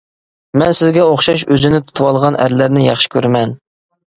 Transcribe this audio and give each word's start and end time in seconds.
—مەن 0.61 0.71
سىزگە 0.77 1.03
ئوخشاش 1.09 1.43
ئۆزىنى 1.47 1.81
تۇتۇۋالغان 1.91 2.41
ئەرلەرنى 2.47 2.87
ياخشى 2.89 3.13
كۆرىمەن. 3.19 3.55